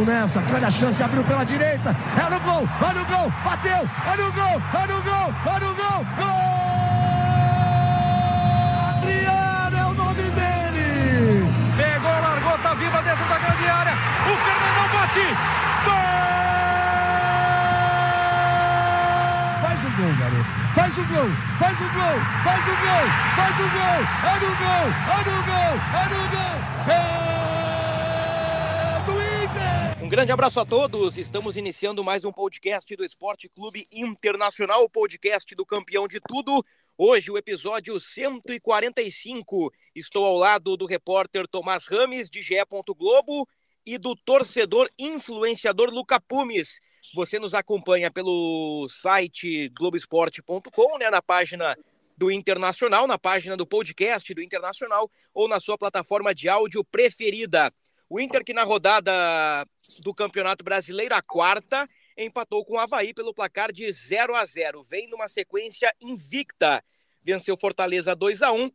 [0.00, 1.94] Nessa, olha a chance, abriu pela direita.
[2.16, 5.74] É no gol, olha o gol, bateu, olha o gol, olha o gol, olha o
[5.74, 6.50] gol, gol!
[8.88, 11.44] Adriano é o nome dele!
[11.76, 13.92] Pegou, largou, tá viva dentro da grande área.
[14.24, 15.26] O Fernandão bate!
[15.84, 16.20] Gol!
[19.60, 20.50] Faz o gol, garoto.
[20.74, 23.06] Faz o gol, faz o gol, faz o gol,
[23.36, 24.00] faz o gol.
[24.24, 26.60] É no gol, é no gol, é no gol.
[26.80, 27.36] Do Inter!
[27.36, 27.39] Um
[30.10, 31.16] grande abraço a todos.
[31.16, 36.64] Estamos iniciando mais um podcast do Esporte Clube Internacional, o podcast do campeão de tudo.
[36.98, 39.72] Hoje, o episódio 145.
[39.94, 42.56] Estou ao lado do repórter Tomás Rames, de GE.
[42.98, 43.46] Globo,
[43.86, 46.80] e do torcedor influenciador Luca Pumes.
[47.14, 51.78] Você nos acompanha pelo site globesport.com, né, na página
[52.16, 57.72] do Internacional, na página do podcast do Internacional ou na sua plataforma de áudio preferida.
[58.12, 59.12] O Inter que na rodada
[60.02, 64.82] do Campeonato Brasileiro, a quarta, empatou com o Havaí pelo placar de 0 a 0.
[64.82, 66.82] Vem numa sequência invicta.
[67.22, 68.68] Venceu Fortaleza 2 a 1,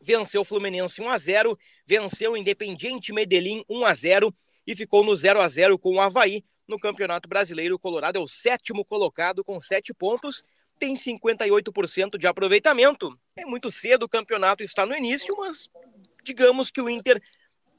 [0.00, 5.40] venceu Fluminense 1 a 0, venceu Independiente Medellín 1 a 0 e ficou no 0
[5.40, 7.74] a 0 com o Havaí no Campeonato Brasileiro.
[7.74, 10.44] O Colorado é o sétimo colocado com sete pontos,
[10.78, 13.18] tem 58% de aproveitamento.
[13.34, 15.68] É muito cedo, o campeonato está no início, mas
[16.22, 17.20] digamos que o Inter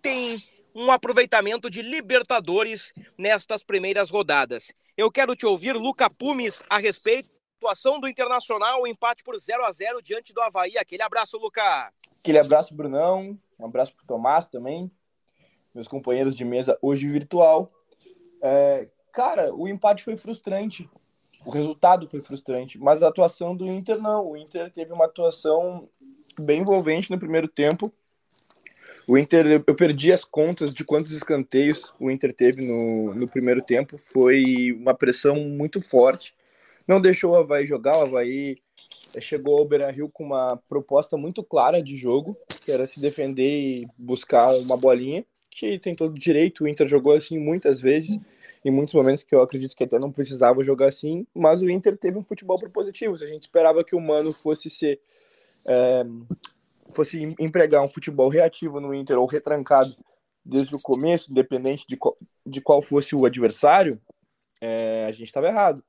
[0.02, 0.38] tem
[0.76, 4.74] um aproveitamento de Libertadores nestas primeiras rodadas.
[4.98, 9.38] Eu quero te ouvir, Luca Pumes, a respeito da situação do Internacional, o empate por
[9.38, 10.78] 0 a 0 diante do Havaí.
[10.78, 11.92] Aquele abraço, Luca.
[12.20, 13.38] Aquele abraço, Brunão.
[13.60, 14.92] Um abraço para o Tomás também,
[15.74, 17.72] meus companheiros de mesa hoje virtual.
[18.42, 20.90] É, cara, o empate foi frustrante.
[21.46, 24.32] O resultado foi frustrante, mas a atuação do Inter não.
[24.32, 25.90] O Inter teve uma atuação
[26.40, 27.94] bem envolvente no primeiro tempo.
[29.08, 33.62] O Inter, eu perdi as contas de quantos escanteios o Inter teve no, no primeiro
[33.62, 33.98] tempo.
[33.98, 36.34] Foi uma pressão muito forte.
[36.88, 37.98] Não deixou o Havaí jogar.
[37.98, 38.56] O Havaí
[39.14, 43.60] é, chegou ao Beira-Rio com uma proposta muito clara de jogo, que era se defender
[43.60, 46.64] e buscar uma bolinha, que tem todo direito.
[46.64, 48.18] O Inter jogou assim muitas vezes
[48.64, 51.98] em muitos momentos que eu acredito que até não precisava jogar assim, mas o Inter
[51.98, 53.18] teve um futebol propositivo.
[53.18, 55.02] Se a gente esperava que o Mano fosse ser
[55.66, 56.06] é,
[56.94, 59.96] fosse empregar um futebol reativo no Inter ou retrancado
[60.46, 64.00] desde o começo, independente de qual, de qual fosse o adversário,
[64.60, 65.84] é, a gente estava errado.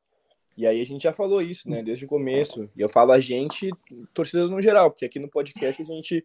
[0.56, 2.70] E aí a gente já falou isso, né, desde o começo.
[2.76, 3.70] E eu falo a gente,
[4.12, 6.24] torcedores no geral, porque aqui no podcast a gente,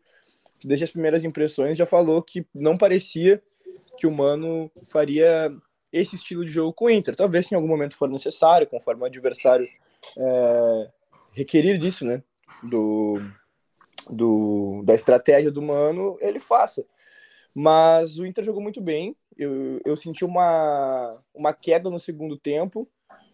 [0.64, 3.42] desde as primeiras impressões, já falou que não parecia
[3.98, 5.52] que o Mano faria
[5.92, 7.16] esse estilo de jogo com o Inter.
[7.16, 9.68] Talvez em algum momento for necessário, conforme o adversário
[10.18, 10.90] é,
[11.32, 12.22] requerir disso, né?
[12.62, 13.20] Do,
[14.10, 16.86] do, da estratégia do Mano, ele faça.
[17.54, 19.16] Mas o Inter jogou muito bem.
[19.38, 22.88] Eu, eu senti uma, uma queda no segundo tempo.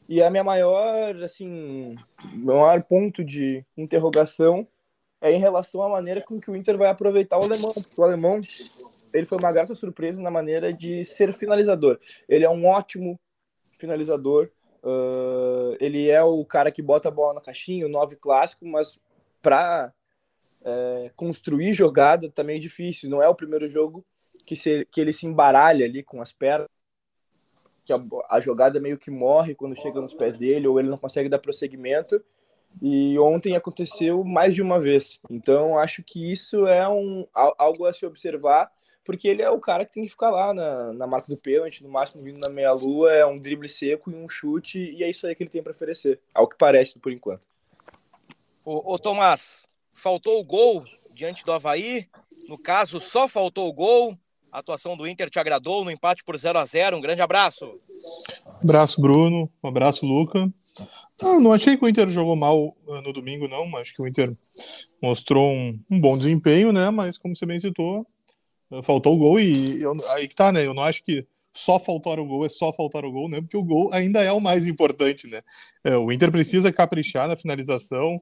[0.08, 1.96] E a minha maior, assim,
[2.34, 4.68] maior ponto de interrogação
[5.20, 7.74] é em relação à maneira com que o Inter vai aproveitar o alemão.
[7.98, 8.40] O alemão
[9.14, 12.00] ele foi uma grata surpresa na maneira de ser finalizador.
[12.28, 13.20] Ele é um ótimo
[13.80, 14.50] finalizador.
[14.84, 19.00] Uh, ele é o cara que bota a bola na caixinha, o 9 clássico, mas
[19.42, 19.94] para
[20.66, 23.10] é, construir jogada também é difícil.
[23.10, 24.04] Não é o primeiro jogo
[24.46, 26.68] que, se, que ele se embaralha ali com as pernas,
[27.86, 30.98] que a, a jogada meio que morre quando chega nos pés dele, ou ele não
[30.98, 32.22] consegue dar prosseguimento.
[32.82, 35.20] E ontem aconteceu mais de uma vez.
[35.30, 38.70] Então acho que isso é um, algo a se observar
[39.06, 41.84] porque ele é o cara que tem que ficar lá na, na marca do pênalti,
[41.84, 45.28] no máximo vindo na meia-lua, é um drible seco e um chute, e é isso
[45.28, 47.44] aí que ele tem para oferecer, ao que parece por enquanto.
[48.66, 50.84] Ô, ô Tomás, faltou o gol
[51.16, 52.08] diante do Havaí,
[52.48, 54.18] no caso, só faltou o gol.
[54.52, 57.78] A atuação do Inter te agradou no empate por 0 a 0 Um grande abraço.
[58.62, 59.50] Abraço, Bruno.
[59.64, 60.48] Um abraço, Luca.
[61.22, 63.76] Não, não achei que o Inter jogou mal uh, no domingo, não.
[63.78, 64.34] Acho que o Inter
[65.02, 66.90] mostrou um, um bom desempenho, né?
[66.90, 68.06] Mas, como você bem citou,
[68.84, 70.66] Faltou o gol e eu, aí que tá, né?
[70.66, 73.40] Eu não acho que só faltar o gol é só faltar o gol, né?
[73.40, 75.42] Porque o gol ainda é o mais importante, né?
[75.84, 78.22] É, o Inter precisa caprichar na finalização.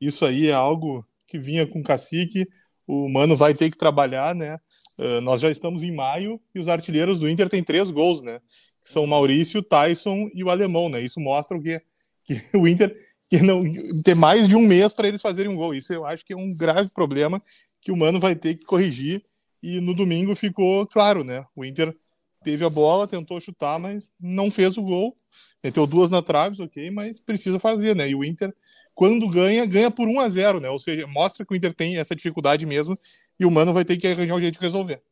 [0.00, 2.46] Isso aí é algo que vinha com cacique.
[2.86, 4.58] O Mano vai ter que trabalhar, né?
[4.98, 8.40] Uh, nós já estamos em maio e os artilheiros do Inter têm três gols, né?
[8.84, 11.00] Que são o Maurício, Tyson e o Alemão, né?
[11.00, 11.80] Isso mostra o que,
[12.24, 12.94] que o Inter
[13.28, 13.64] que não
[14.04, 15.74] ter mais de um mês para eles fazerem um gol.
[15.74, 17.42] Isso eu acho que é um grave problema
[17.80, 19.22] que o Mano vai ter que corrigir
[19.62, 21.44] e no domingo ficou claro, né?
[21.56, 21.94] O Inter
[22.42, 25.16] teve a bola, tentou chutar, mas não fez o gol.
[25.62, 28.08] Meteu duas na trave, ok, mas precisa fazer, né?
[28.08, 28.54] E o Inter,
[28.94, 30.70] quando ganha, ganha por 1 a 0 né?
[30.70, 32.94] Ou seja, mostra que o Inter tem essa dificuldade mesmo
[33.38, 35.02] e o Mano vai ter que arranjar um jeito de resolver.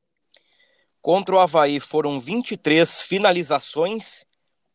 [1.00, 4.24] Contra o Havaí foram 23 finalizações,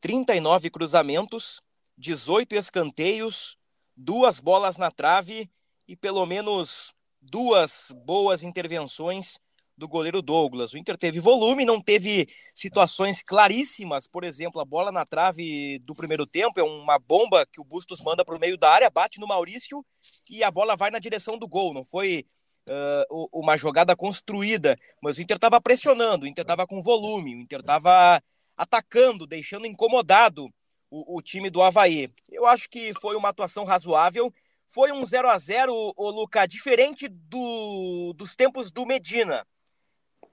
[0.01, 1.61] 39 cruzamentos,
[1.97, 3.57] 18 escanteios,
[3.95, 5.49] duas bolas na trave
[5.87, 9.39] e pelo menos duas boas intervenções
[9.77, 10.73] do goleiro Douglas.
[10.73, 14.07] O Inter teve volume, não teve situações claríssimas.
[14.07, 18.01] Por exemplo, a bola na trave do primeiro tempo é uma bomba que o Bustos
[18.01, 19.85] manda para o meio da área, bate no Maurício
[20.29, 21.73] e a bola vai na direção do gol.
[21.73, 22.25] Não foi
[22.69, 27.41] uh, uma jogada construída, mas o Inter estava pressionando, o Inter estava com volume, o
[27.41, 28.21] Inter estava
[28.57, 30.51] atacando, deixando incomodado
[30.89, 32.09] o, o time do Havaí.
[32.31, 34.33] Eu acho que foi uma atuação razoável.
[34.69, 39.45] Foi um 0 a 0 o Luca, diferente do, dos tempos do Medina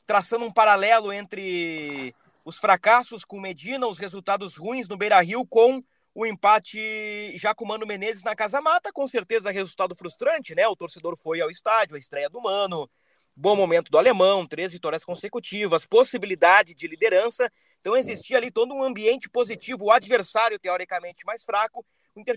[0.07, 2.15] traçando um paralelo entre
[2.45, 5.83] os fracassos com Medina, os resultados ruins no Beira Rio, com
[6.15, 10.69] o empate já com Mano Menezes na Casa Mata, com certeza resultado frustrante, né?
[10.69, 12.89] O torcedor foi ao estádio, a estreia do Mano,
[13.37, 17.51] bom momento do alemão, três vitórias consecutivas, possibilidade de liderança.
[17.81, 21.85] Então existia ali todo um ambiente positivo, o adversário teoricamente mais fraco,
[22.15, 22.37] o Inter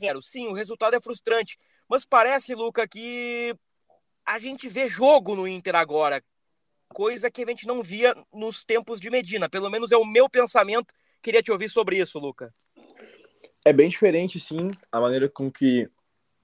[0.00, 0.22] zero.
[0.22, 1.58] Sim, o resultado é frustrante,
[1.88, 3.56] mas parece, Luca, que
[4.24, 6.22] a gente vê jogo no Inter agora
[6.94, 9.48] coisa que a gente não via nos tempos de Medina.
[9.48, 10.94] Pelo menos é o meu pensamento.
[11.20, 12.54] Queria te ouvir sobre isso, Luca.
[13.64, 15.90] É bem diferente, sim, a maneira com que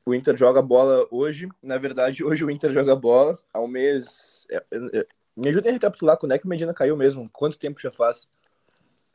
[0.05, 1.49] o Inter joga bola hoje.
[1.62, 3.38] Na verdade, hoje o Inter joga bola.
[3.55, 4.44] Há um mês.
[4.50, 5.06] É, é, é,
[5.37, 7.31] me ajuda a recapitular quando é que o Medina caiu mesmo.
[7.32, 8.29] Quanto tempo já faz?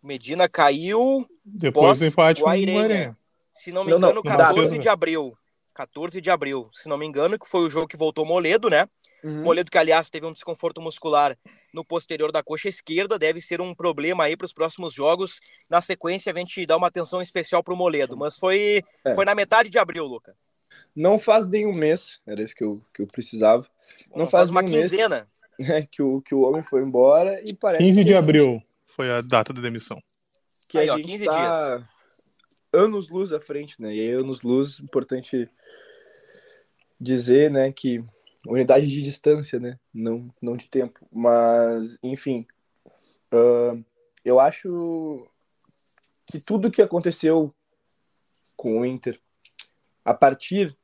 [0.01, 3.15] Medina caiu depois do empate com o Guarani.
[3.53, 5.37] Se não me não, engano, não, 14 de abril.
[5.73, 8.87] 14 de abril, se não me engano, que foi o jogo que voltou Moledo, né?
[9.25, 9.41] Uhum.
[9.41, 11.35] Moledo, que aliás teve um desconforto muscular
[11.73, 15.39] no posterior da coxa esquerda, deve ser um problema aí para os próximos jogos.
[15.67, 19.15] Na sequência, a gente dá uma atenção especial para o Moledo, mas foi, é.
[19.15, 20.35] foi na metade de abril, Luca.
[20.95, 23.67] Não faz nem um mês, era isso que eu, que eu precisava.
[24.11, 25.27] Não, Não faz, faz uma quinzena.
[25.57, 27.83] Mês, é, que, o, que o homem foi embora e parece.
[27.83, 29.99] 15 de abril foi a data da demissão.
[30.69, 31.83] Que aí, a ó, gente 15 tá dias.
[32.71, 33.95] Anos luz à frente, né?
[33.95, 35.49] E aí, anos luz, importante
[36.99, 37.97] dizer, né, que
[38.47, 39.79] unidade de distância, né?
[39.93, 41.07] Não, não de tempo.
[41.11, 42.45] Mas, enfim,
[43.33, 43.83] uh,
[44.23, 45.27] eu acho
[46.25, 47.53] que tudo que aconteceu
[48.55, 49.19] com o Inter
[50.03, 50.75] a partir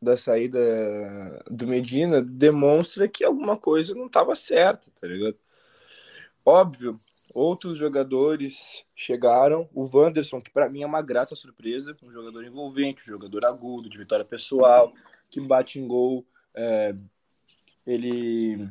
[0.00, 5.36] da saída do Medina demonstra que alguma coisa não estava certa, tá ligado?
[6.44, 6.96] Óbvio,
[7.34, 9.68] outros jogadores chegaram.
[9.74, 13.90] O Wanderson, que para mim é uma grata surpresa, um jogador envolvente, um jogador agudo,
[13.90, 14.92] de vitória pessoal,
[15.28, 16.94] que bate em gol é,
[17.86, 18.68] ele,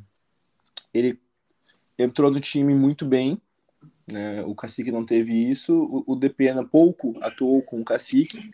[0.93, 1.19] ele
[1.97, 3.41] entrou no time muito bem.
[4.11, 4.41] Né?
[4.43, 5.73] O Cacique não teve isso.
[5.73, 8.51] O, o Depena pouco atuou com o Cacique.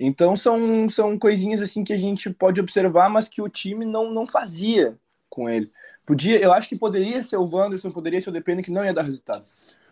[0.00, 4.12] Então são, são coisinhas assim que a gente pode observar, mas que o time não,
[4.12, 4.98] não fazia
[5.28, 5.70] com ele.
[6.04, 8.92] Podia, eu acho que poderia ser o Wanderson, poderia ser o Depena que não ia
[8.92, 9.44] dar resultado.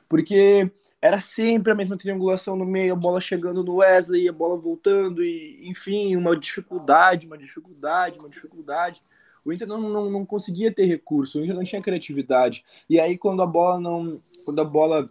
[0.08, 0.70] Porque
[1.02, 5.24] era sempre a mesma triangulação no meio, a bola chegando no Wesley, a bola voltando,
[5.24, 9.02] e enfim, uma dificuldade, uma dificuldade, uma dificuldade.
[9.42, 12.62] O Inter não, não, não conseguia ter recurso, o Inter não tinha criatividade.
[12.88, 15.10] E aí, quando a bola não, quando a bola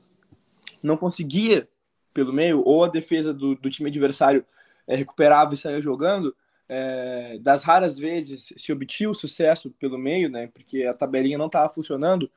[0.83, 1.67] não conseguia
[2.13, 4.45] pelo meio, ou a defesa do, do time adversário
[4.87, 6.35] é, recuperava e saía jogando,
[6.67, 10.47] é, das raras vezes se obtinha o sucesso pelo meio, né?
[10.53, 12.29] Porque a tabelinha não estava funcionando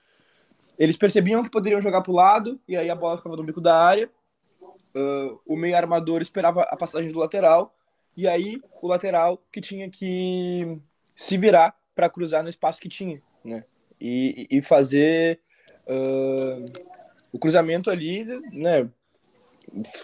[0.83, 3.61] eles percebiam que poderiam jogar para o lado, e aí a bola ficava no bico
[3.61, 4.11] da área.
[4.93, 7.73] Uh, o meio armador esperava a passagem do lateral,
[8.17, 10.77] e aí o lateral que tinha que
[11.15, 13.65] se virar para cruzar no espaço que tinha, né?
[14.01, 15.39] E, e fazer
[15.87, 16.65] uh,
[17.31, 18.91] o cruzamento ali, né?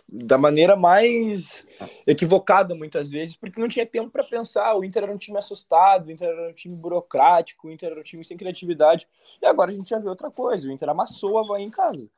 [0.09, 1.65] Da maneira mais
[2.07, 4.75] equivocada muitas vezes, porque não tinha tempo para pensar.
[4.75, 8.01] O Inter era um time assustado, o Inter era um time burocrático, o Inter era
[8.01, 9.07] um time sem criatividade.
[9.41, 12.09] E agora a gente já vê outra coisa: o Inter amassou o Havaí em casa.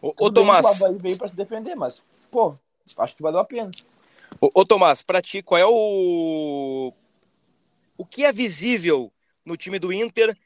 [0.00, 0.80] Ô, ô Tomás.
[0.80, 2.56] O Havaí veio para se defender, mas, pô,
[2.98, 3.70] acho que valeu a pena.
[4.40, 6.92] Ô, ô Tomás, para ti, qual é o.
[7.96, 9.12] O que é visível
[9.44, 10.36] no time do Inter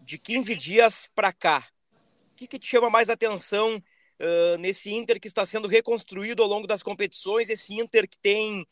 [0.00, 1.64] de 15 dias para cá?
[2.32, 3.80] O que, que te chama mais atenção?
[4.20, 8.66] Uh, nesse Inter que está sendo reconstruído ao longo das competições, esse Inter que tem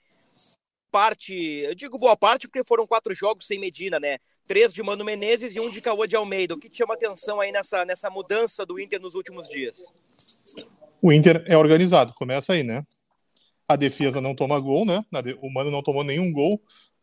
[0.90, 4.18] parte, eu digo boa parte porque foram quatro jogos sem Medina, né?
[4.46, 6.54] Três de Mano Menezes e um de Cauã de Almeida.
[6.54, 9.86] O que te chama atenção aí nessa, nessa mudança do Inter nos últimos dias?
[11.00, 12.84] O Inter é organizado, começa aí, né?
[13.66, 15.02] A defesa não toma gol, né?
[15.40, 16.60] O Mano não tomou nenhum gol.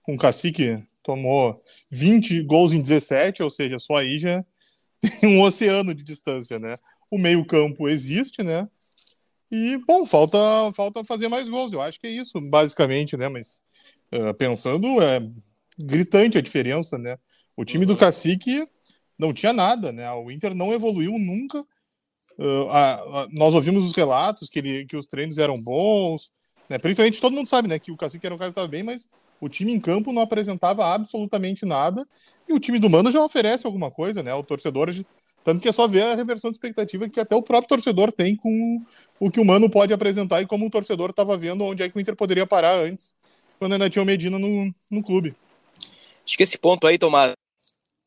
[0.07, 1.57] O Cacique tomou
[1.89, 4.45] 20 gols em 17, ou seja, só aí já
[5.19, 6.75] tem um oceano de distância, né?
[7.09, 8.67] O meio-campo existe, né?
[9.51, 10.37] E, bom, falta,
[10.73, 11.73] falta fazer mais gols.
[11.73, 13.27] Eu acho que é isso, basicamente, né?
[13.27, 13.61] Mas
[14.13, 15.27] uh, pensando, é
[15.77, 17.17] gritante a diferença, né?
[17.57, 17.99] O time do uhum.
[17.99, 18.67] Cacique
[19.17, 20.11] não tinha nada, né?
[20.13, 21.61] O Inter não evoluiu nunca.
[22.37, 26.31] Uh, a, a, nós ouvimos os relatos que, ele, que os treinos eram bons,
[26.69, 26.77] né?
[26.77, 27.79] Principalmente todo mundo sabe, né?
[27.79, 29.09] Que o Cacique era um cara que estava bem, mas
[29.41, 32.07] o time em campo não apresentava absolutamente nada.
[32.47, 34.33] E o time do Mano já oferece alguma coisa, né?
[34.33, 34.89] O torcedor.
[35.43, 38.35] Tanto que é só ver a reversão de expectativa que até o próprio torcedor tem
[38.35, 38.83] com
[39.19, 41.97] o que o Mano pode apresentar e como o torcedor estava vendo onde é que
[41.97, 43.15] o Inter poderia parar antes,
[43.57, 45.35] quando ainda tinha o Medina no, no clube.
[46.25, 47.33] Acho que esse ponto aí, Tomás,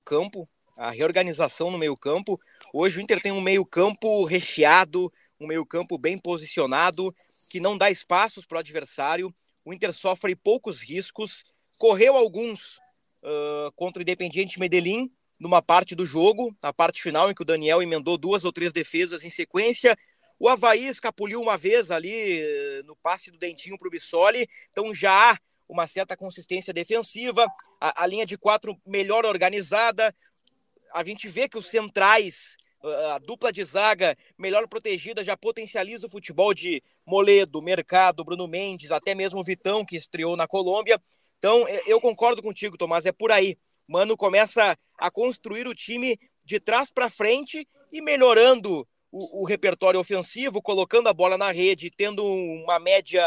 [0.04, 2.40] campo, a reorganização no meio-campo.
[2.72, 7.14] Hoje o Inter tem um meio-campo recheado, um meio-campo bem posicionado,
[7.50, 9.34] que não dá espaços para o adversário.
[9.64, 11.44] O Inter sofre poucos riscos,
[11.78, 12.78] correu alguns
[13.22, 15.10] uh, contra o Independiente Medellín
[15.42, 18.72] numa parte do jogo, na parte final, em que o Daniel emendou duas ou três
[18.72, 19.96] defesas em sequência.
[20.38, 22.40] O Havaí escapuliu uma vez ali
[22.84, 27.46] no passe do Dentinho para o Bissoli, então já há uma certa consistência defensiva,
[27.80, 30.14] a, a linha de quatro melhor organizada.
[30.94, 32.56] A gente vê que os centrais
[33.12, 38.90] a dupla de zaga melhor protegida já potencializa o futebol de Moledo, Mercado, Bruno Mendes,
[38.90, 41.00] até mesmo o Vitão, que estreou na Colômbia.
[41.38, 43.56] Então, eu concordo contigo, Tomás, é por aí.
[43.86, 50.00] Mano começa a construir o time de trás para frente e melhorando o, o, repertório
[50.00, 53.22] ofensivo, colocando a bola na rede, tendo uma média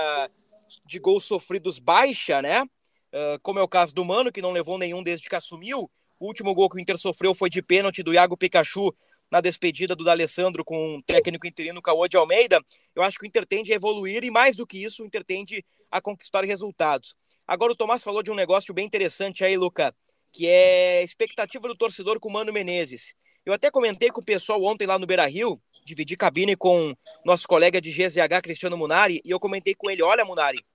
[0.85, 2.63] de gols sofridos baixa, né?
[2.63, 5.89] Uh, como é o caso do Mano, que não levou nenhum desde que assumiu.
[6.19, 8.93] O último gol que o Inter sofreu foi de pênalti do Iago Pikachu
[9.31, 12.61] na despedida do D'Alessandro com o técnico interino Cauã de Almeida,
[12.95, 15.23] eu acho que o Inter tende a evoluir e mais do que isso, o Inter
[15.23, 17.15] tende a conquistar resultados.
[17.47, 19.93] Agora o Tomás falou de um negócio bem interessante aí, Luca,
[20.35, 23.15] que é expectativa do torcedor com o Mano Menezes.
[23.45, 27.79] Eu até comentei com o pessoal ontem lá no Beira-Rio, dividi cabine com nosso colega
[27.79, 30.65] de GZH, Cristiano Munari, e eu comentei com ele, olha, Munari,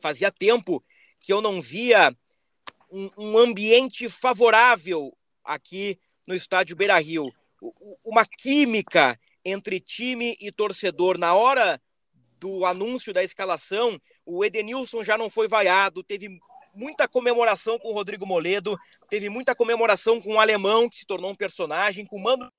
[0.00, 0.80] fazia tempo
[1.18, 2.14] que eu não via
[2.88, 5.98] um, um ambiente favorável aqui
[6.28, 7.32] no estádio Beira-Rio
[8.04, 11.18] uma química entre time e torcedor.
[11.18, 11.82] Na hora
[12.38, 16.38] do anúncio da escalação, o Edenilson já não foi vaiado, teve
[16.74, 18.78] muita comemoração com o Rodrigo Moledo,
[19.08, 22.50] teve muita comemoração com o Alemão, que se tornou um personagem, com o Mano.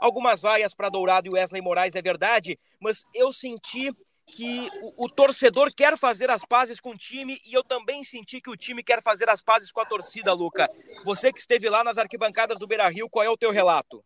[0.00, 3.92] Algumas vaias para Dourado e Wesley Moraes, é verdade, mas eu senti
[4.28, 8.40] que o, o, torcedor quer fazer as pazes com o time e eu também senti
[8.40, 10.68] que o time quer fazer as pazes com a torcida, Luca.
[11.04, 14.04] Você que esteve lá nas arquibancadas do Beira Rio, qual é o teu relato?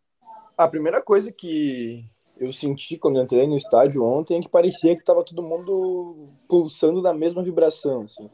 [0.57, 2.03] A primeira coisa que
[2.39, 7.01] eu senti quando entrei no estádio ontem é que parecia que estava todo mundo pulsando
[7.01, 8.03] na mesma vibração.
[8.03, 8.29] Assim.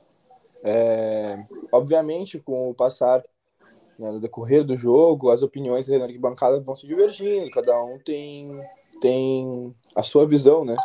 [0.63, 1.37] É,
[1.71, 3.23] obviamente, com o passar
[3.97, 8.59] né, no decorrer do jogo, as opiniões na arquibancada vão se divergindo, cada um tem,
[9.01, 10.75] tem a sua visão né,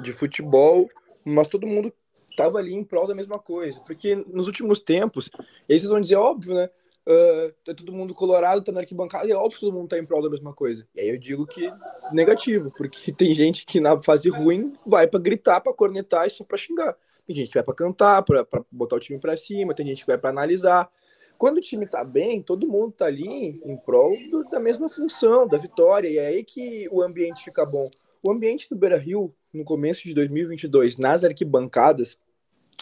[0.00, 0.88] de futebol,
[1.24, 1.92] mas todo mundo
[2.30, 3.80] estava ali em prol da mesma coisa.
[3.86, 5.30] Porque nos últimos tempos,
[5.68, 6.70] eles vão dizer, óbvio, né?
[7.08, 9.98] uh, é todo mundo colorado, tá na arquibancada, e é óbvio que todo mundo tá
[9.98, 10.86] em prol da mesma coisa.
[10.94, 11.72] E aí eu digo que
[12.12, 16.44] negativo, porque tem gente que na fase ruim vai para gritar, para cornetar e só
[16.44, 16.94] para xingar.
[17.28, 20.06] Tem gente que vai para cantar, para botar o time para cima, tem gente que
[20.06, 20.90] vai para analisar.
[21.36, 25.46] Quando o time tá bem, todo mundo tá ali em prol do, da mesma função,
[25.46, 27.90] da vitória, e é aí que o ambiente fica bom.
[28.22, 32.18] O ambiente do Beira-Rio, no começo de 2022, nas arquibancadas,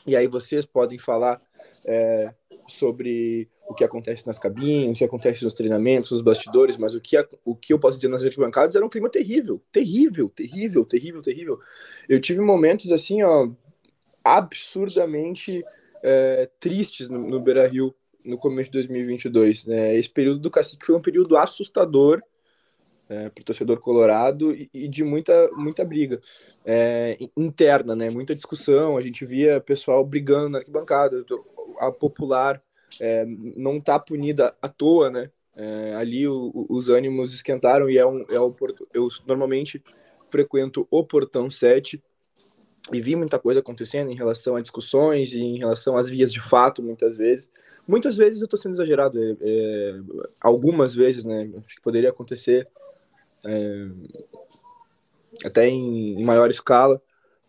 [0.07, 1.43] e aí vocês podem falar
[1.85, 2.33] é,
[2.69, 7.01] sobre o que acontece nas cabines, o que acontece nos treinamentos, nos bastidores, mas o
[7.01, 11.21] que, o que eu posso dizer nas arquibancadas era um clima terrível, terrível, terrível, terrível,
[11.21, 11.59] terrível.
[12.09, 13.51] Eu tive momentos assim, ó,
[14.27, 15.65] absurdamente
[16.03, 19.67] é, tristes no, no Beira Rio no começo de 2022.
[19.67, 19.97] Né?
[19.97, 22.23] Esse período do Cacique foi um período assustador
[23.09, 26.21] é, para o torcedor colorado e, e, de muita, muita briga
[26.65, 28.11] é, interna, né?
[28.11, 28.97] muita discussão.
[28.97, 31.25] A gente via pessoal brigando na arquibancada.
[31.79, 32.61] A popular
[33.01, 35.31] é, não está punida à toa, né?
[35.59, 38.55] É, ali o, os ânimos esquentaram e é um, é o
[38.93, 39.83] eu normalmente
[40.29, 42.03] frequento o portão 7
[42.93, 46.41] e vi muita coisa acontecendo em relação a discussões e em relação às vias de
[46.41, 47.51] fato, muitas vezes.
[47.87, 50.01] Muitas vezes eu estou sendo exagerado, é, é,
[50.41, 51.51] algumas vezes, né?
[51.65, 52.69] Acho que poderia acontecer
[53.45, 53.89] é,
[55.45, 57.01] até em, em, maior escala,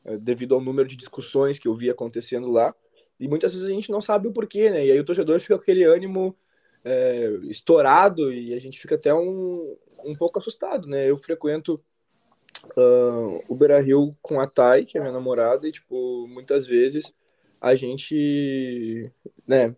[0.05, 2.73] é, devido ao número de discussões que eu vi acontecendo lá.
[3.19, 4.85] E muitas vezes a gente não sabe o porquê, né?
[4.85, 6.35] E aí o torcedor fica com aquele ânimo
[6.83, 11.09] é, estourado e a gente fica até um, um pouco assustado, né?
[11.09, 11.81] Eu frequento
[12.77, 17.13] uh, o Beira Rio com a Thay, que é minha namorada, e, tipo, muitas vezes
[17.59, 19.11] a gente,
[19.47, 19.75] né,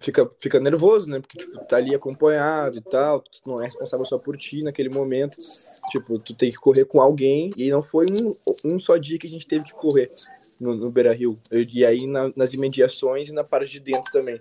[0.00, 1.20] fica, fica nervoso, né?
[1.20, 4.88] Porque, tipo, tá ali acompanhado e tal, tu não é responsável só por ti naquele
[4.88, 5.36] momento.
[5.90, 8.34] Tipo, tu tem que correr com alguém, e não foi um,
[8.64, 10.10] um só dia que a gente teve que correr
[10.60, 11.38] no, no Beira Rio.
[11.52, 14.36] E aí na, nas imediações e na parte de dentro também.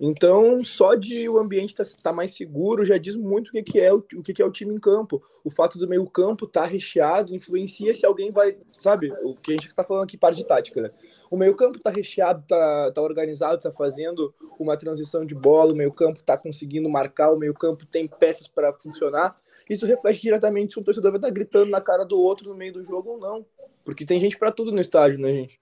[0.00, 3.62] Então, só de o ambiente estar tá, tá mais seguro já diz muito o que,
[3.62, 5.20] que é o, o que, que é o time em campo.
[5.42, 9.12] O fato do meio campo estar tá recheado influencia se alguém vai, sabe?
[9.24, 10.90] O que a gente está falando aqui, parte de tática, né?
[11.30, 15.76] O meio campo está recheado, está tá organizado, está fazendo uma transição de bola, o
[15.76, 19.36] meio campo está conseguindo marcar, o meio campo tem peças para funcionar.
[19.68, 22.54] Isso reflete diretamente se um torcedor vai estar tá gritando na cara do outro no
[22.54, 23.44] meio do jogo ou não.
[23.84, 25.60] Porque tem gente para tudo no estádio, né, gente?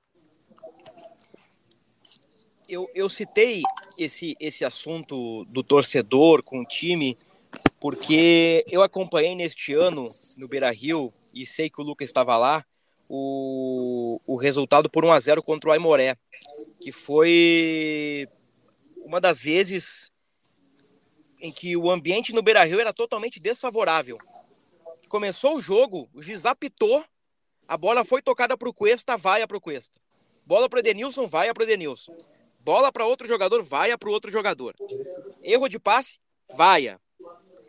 [2.69, 3.63] eu, eu citei
[3.97, 7.17] esse, esse assunto do torcedor com o time,
[7.81, 12.65] porque eu acompanhei neste ano no Beira Rio, e sei que o Lucas estava lá,
[13.09, 16.17] o, o resultado por 1 a 0 contra o Aimoré,
[16.81, 18.29] que foi
[19.05, 20.11] uma das vezes
[21.41, 24.19] em que o ambiente no Beira Rio era totalmente desfavorável.
[25.09, 27.05] Começou o jogo, o Giz apitou,
[27.69, 30.01] a bola foi tocada para o Cuesta, vai para o Cuesta.
[30.45, 32.17] Bola para o Edenilson, vai para o Edenilson.
[32.67, 34.75] Bola para outro jogador, vaia para o outro jogador.
[35.41, 36.19] Erro de passe,
[36.53, 37.01] vaia.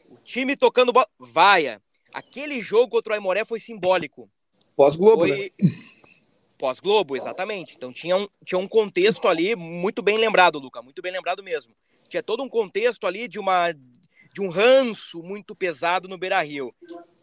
[0.09, 1.79] O time tocando bola, vaia.
[2.11, 4.27] Aquele jogo contra o Aimoré foi simbólico.
[4.75, 5.53] Pós-Globo, foi...
[5.59, 5.69] né?
[6.57, 7.75] Pós-Globo, exatamente.
[7.75, 11.75] Então tinha um, tinha um contexto ali muito bem lembrado, Luca, muito bem lembrado mesmo.
[12.09, 16.73] Tinha todo um contexto ali de uma de um ranço muito pesado no Beira-Rio.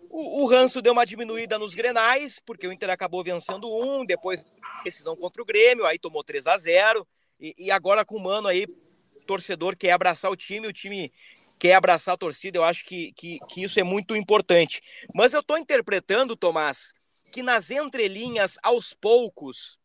[0.09, 4.47] O, o ranço deu uma diminuída nos Grenais, porque o Inter acabou vencendo um, depois
[4.85, 7.05] decisão contra o Grêmio, aí tomou 3 a 0
[7.39, 8.67] e, e agora com o Mano aí,
[9.27, 11.13] torcedor quer abraçar o time, o time
[11.59, 14.83] quer abraçar a torcida, eu acho que, que, que isso é muito importante.
[15.15, 16.93] Mas eu estou interpretando, Tomás,
[17.33, 19.79] que nas entrelinhas, aos poucos,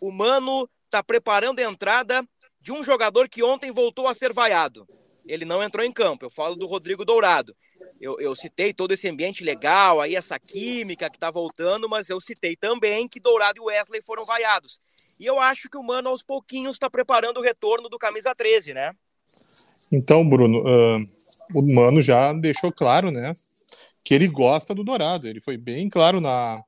[0.00, 2.26] o Mano está preparando a entrada
[2.60, 4.86] de um jogador que ontem voltou a ser vaiado.
[5.26, 6.24] Ele não entrou em campo.
[6.24, 7.56] Eu falo do Rodrigo Dourado.
[8.00, 12.20] Eu, eu citei todo esse ambiente legal, aí essa química que está voltando, mas eu
[12.20, 14.80] citei também que Dourado e Wesley foram vaiados.
[15.22, 18.74] E eu acho que o Mano, aos pouquinhos, está preparando o retorno do camisa 13,
[18.74, 18.92] né?
[19.92, 21.08] Então, Bruno, uh,
[21.54, 23.32] o Mano já deixou claro, né?
[24.02, 25.28] Que ele gosta do Dourado.
[25.28, 26.60] Ele foi bem claro na,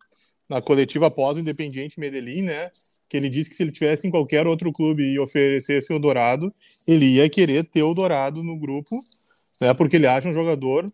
[0.49, 2.71] na coletiva após o Independiente Medellín, né?
[3.09, 6.55] Que ele disse que se ele tivesse em qualquer outro clube e oferecesse o Dourado,
[6.87, 9.01] ele ia querer ter o Dourado no grupo,
[9.61, 9.75] né?
[9.75, 10.93] Porque ele acha um jogador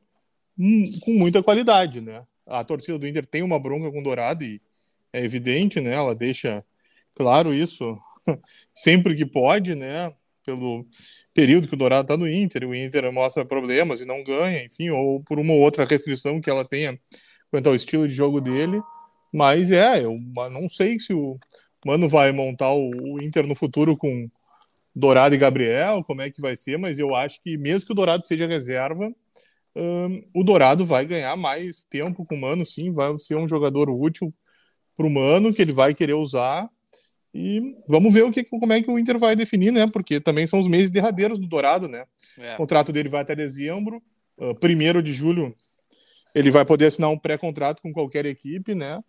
[0.58, 2.22] hum, com muita qualidade, né?
[2.48, 4.62] A torcida do Inter tem uma bronca com o Dourado e
[5.12, 5.92] é evidente, né?
[5.92, 6.64] Ela deixa
[7.20, 7.98] claro isso,
[8.74, 10.10] sempre que pode, né?
[10.42, 10.86] Pelo
[11.34, 14.88] período que o Dourado está no Inter, o Inter mostra problemas e não ganha, enfim,
[14.88, 16.98] ou por uma outra restrição que ela tenha
[17.50, 18.80] quanto ao estilo de jogo dele.
[19.30, 20.18] Mas é, eu
[20.50, 21.38] não sei se o
[21.84, 24.26] Mano vai montar o Inter no futuro com
[24.96, 27.94] Dourado e Gabriel, como é que vai ser, mas eu acho que mesmo que o
[27.94, 29.14] Dourado seja reserva,
[29.76, 33.90] um, o Dourado vai ganhar mais tempo com o Mano, sim, vai ser um jogador
[33.90, 34.32] útil
[34.96, 36.68] para o Mano, que ele vai querer usar,
[37.32, 39.86] e vamos ver o que, como é que o Inter vai definir, né?
[39.92, 42.04] Porque também são os meses derradeiros do Dourado, né?
[42.38, 42.54] É.
[42.54, 44.02] O contrato dele vai até dezembro.
[44.36, 45.54] Uh, primeiro de julho
[46.34, 49.02] ele vai poder assinar um pré-contrato com qualquer equipe, né?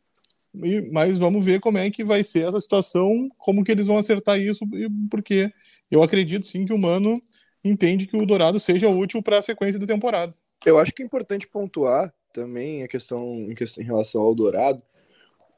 [0.63, 3.97] E, mas vamos ver como é que vai ser essa situação, como que eles vão
[3.97, 4.65] acertar isso,
[5.10, 5.51] porque
[5.89, 7.19] eu acredito sim que o Mano
[7.63, 10.34] entende que o Dourado seja útil para a sequência da temporada.
[10.65, 14.81] Eu acho que é importante pontuar também a questão em, questão, em relação ao Dourado,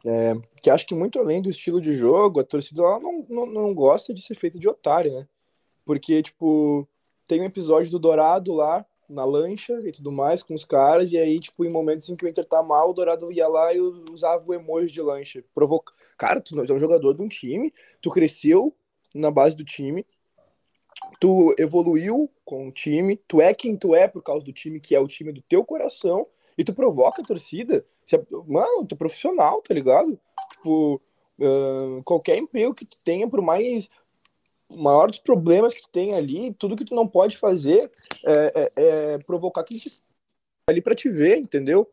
[0.05, 3.73] é, que acho que muito além do estilo de jogo, a torcida não, não, não
[3.73, 5.27] gosta de ser feita de otário, né?
[5.85, 6.87] Porque, tipo,
[7.27, 11.17] tem um episódio do Dourado lá, na lancha e tudo mais, com os caras, e
[11.17, 13.79] aí, tipo, em momentos em que o Inter tá mal, o Dourado ia lá e
[13.79, 15.43] usava o emoji de lancha.
[15.53, 15.93] Provoca...
[16.17, 18.75] Cara, tu é um jogador de um time, tu cresceu
[19.13, 20.05] na base do time,
[21.19, 24.95] tu evoluiu com o time, tu é quem tu é por causa do time, que
[24.95, 27.85] é o time do teu coração, e tu provoca a torcida.
[28.47, 30.19] Mano, tu é profissional, tá ligado?
[30.51, 31.01] Tipo,
[31.39, 33.89] uh, qualquer emprego que tu tenha, por mais
[34.69, 37.91] maior dos problemas que tu tem ali, tudo que tu não pode fazer
[38.25, 39.85] é, é, é provocar quem tá
[40.67, 41.89] ali para te ver, entendeu?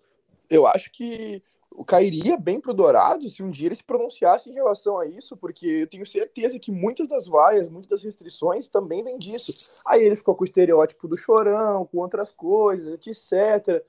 [0.49, 1.43] Eu acho que
[1.87, 5.67] cairia bem pro Dourado se um dia ele se pronunciasse em relação a isso, porque
[5.67, 9.81] eu tenho certeza que muitas das vaias, muitas das restrições também vêm disso.
[9.87, 13.83] Aí ele ficou com o estereótipo do chorão, com outras coisas, etc.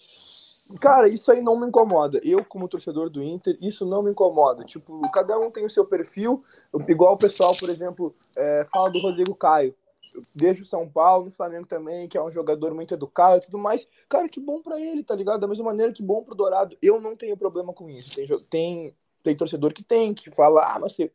[0.79, 2.19] Cara, isso aí não me incomoda.
[2.23, 4.63] Eu, como torcedor do Inter, isso não me incomoda.
[4.63, 6.43] Tipo, cada um tem o seu perfil,
[6.87, 9.75] igual o pessoal, por exemplo, é, fala do Rodrigo Caio.
[10.35, 13.57] Desde o São Paulo, no Flamengo também, que é um jogador muito educado e tudo
[13.57, 13.87] mais.
[14.09, 15.39] Cara, que bom para ele, tá ligado?
[15.39, 16.77] Da mesma maneira que bom pro Dourado.
[16.81, 18.17] Eu não tenho problema com isso.
[18.17, 21.09] Tem, tem, tem torcedor que tem, que fala, ah, não sei,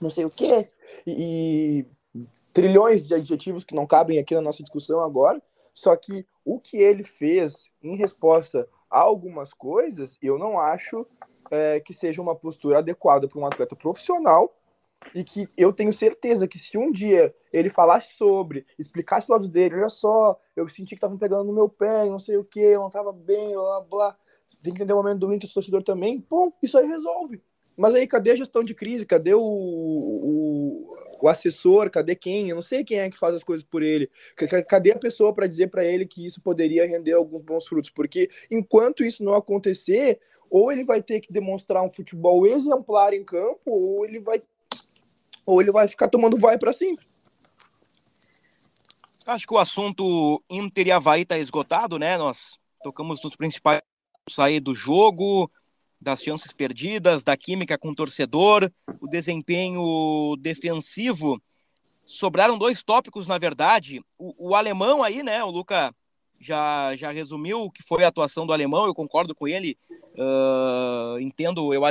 [0.00, 0.68] não sei o quê.
[1.04, 5.42] E, e trilhões de adjetivos que não cabem aqui na nossa discussão agora.
[5.74, 11.06] Só que o que ele fez em resposta algumas coisas, eu não acho
[11.50, 14.54] é, que seja uma postura adequada para um atleta profissional
[15.14, 19.48] e que eu tenho certeza que se um dia ele falasse sobre, explicasse o lado
[19.48, 22.60] dele, olha só, eu senti que estavam pegando no meu pé, não sei o que,
[22.60, 24.16] eu não tava bem, blá blá.
[24.62, 26.24] Tem que entender o momento do Inter, do torcedor também.
[26.28, 27.40] Bom, isso aí resolve.
[27.76, 29.04] Mas aí, cadê a gestão de crise?
[29.04, 31.90] Cadê o, o, o assessor?
[31.90, 32.50] Cadê quem?
[32.50, 34.10] Eu não sei quem é que faz as coisas por ele.
[34.68, 37.90] Cadê a pessoa para dizer para ele que isso poderia render alguns bons frutos?
[37.90, 43.24] Porque enquanto isso não acontecer, ou ele vai ter que demonstrar um futebol exemplar em
[43.24, 44.42] campo, ou ele vai
[45.46, 46.96] ou ele vai ficar tomando vai para cima.
[49.28, 52.18] Acho que o assunto Inter e Havaí está esgotado, né?
[52.18, 53.80] Nós tocamos nos principais
[54.28, 55.50] sair do jogo,
[56.00, 61.40] das chances perdidas, da química com o torcedor, o desempenho defensivo.
[62.04, 64.00] Sobraram dois tópicos, na verdade.
[64.18, 65.42] O, o alemão aí, né?
[65.42, 65.94] O Luca
[66.38, 69.76] já, já resumiu o que foi a atuação do alemão, eu concordo com ele.
[70.14, 71.82] Uh, entendo eu,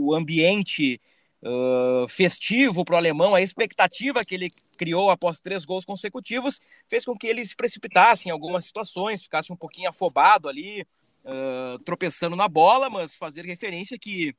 [0.00, 1.00] o ambiente
[1.42, 7.04] uh, festivo para o alemão, a expectativa que ele criou após três gols consecutivos fez
[7.04, 10.86] com que ele se precipitasse em algumas situações, ficasse um pouquinho afobado ali,
[11.28, 14.34] uh, tropeçando na bola, mas fazer referência que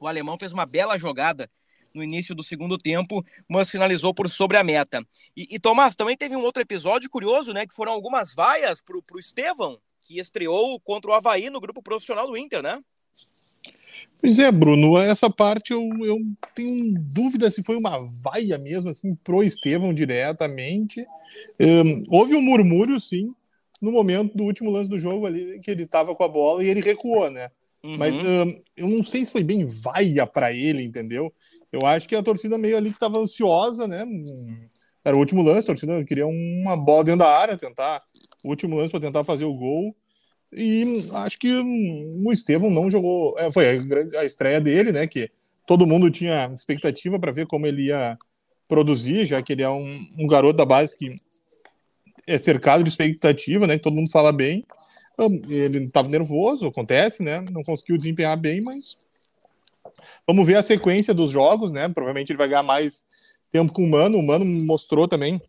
[0.00, 1.48] o alemão fez uma bela jogada
[1.94, 5.06] no início do segundo tempo, mas finalizou por sobre a meta.
[5.36, 7.66] E, e Tomás, também teve um outro episódio curioso, né?
[7.66, 12.26] Que foram algumas vaias para o Estevão, que estreou contra o Havaí no grupo profissional
[12.26, 12.80] do Inter, né?
[14.20, 16.18] Pois é, Bruno, essa parte eu, eu
[16.54, 21.06] tenho dúvida se foi uma vaia mesmo, assim, pro Estevão diretamente.
[21.60, 23.34] Um, houve um murmúrio, sim,
[23.80, 26.68] no momento do último lance do jogo ali, que ele estava com a bola e
[26.68, 27.50] ele recuou, né?
[27.82, 27.98] Uhum.
[27.98, 31.32] Mas um, eu não sei se foi bem vaia para ele, entendeu?
[31.70, 34.06] Eu acho que a torcida meio ali que estava ansiosa, né?
[35.04, 38.02] Era o último lance, a torcida queria uma bola dentro da área, tentar
[38.42, 39.94] o último lance para tentar fazer o gol.
[40.50, 43.34] E acho que o Estevão não jogou.
[43.38, 45.06] É, foi a, a, estreia dele, né?
[45.06, 45.30] Que
[45.66, 48.16] todo mundo tinha expectativa para ver como ele ia
[48.66, 51.10] produzir, já que ele é um, um garoto da base que
[52.26, 53.78] é cercado de expectativa, né?
[53.78, 54.64] Todo mundo fala bem.
[55.48, 57.40] Ele estava nervoso, acontece, né?
[57.50, 59.04] Não conseguiu desempenhar bem, mas
[60.26, 61.88] vamos ver a sequência dos jogos, né?
[61.88, 63.04] Provavelmente ele vai ganhar mais
[63.52, 64.18] tempo com o Mano.
[64.18, 65.40] O Mano mostrou também,